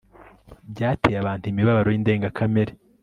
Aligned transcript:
byateye 0.71 1.17
abantu 1.19 1.45
imibabaro 1.47 1.89
y 1.91 1.97
indengakamere 1.99 2.73